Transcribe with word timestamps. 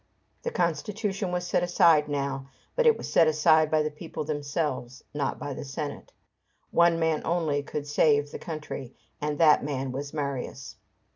The 0.41 0.49
constitution 0.49 1.31
was 1.31 1.45
set 1.45 1.61
aside 1.61 2.07
now, 2.09 2.49
but 2.75 2.87
it 2.87 2.97
was 2.97 3.13
set 3.13 3.27
aside 3.27 3.69
by 3.69 3.83
the 3.83 3.91
people 3.91 4.23
themselves, 4.23 5.03
not 5.13 5.37
by 5.37 5.53
the 5.53 5.63
Senate. 5.63 6.11
One 6.71 6.97
man 6.99 7.21
only 7.23 7.61
could 7.61 7.85
save 7.85 8.31
the 8.31 8.39
country, 8.39 8.95
and 9.21 9.37
that 9.37 9.63
man 9.63 9.91
was 9.91 10.11
Marius. 10.11 10.75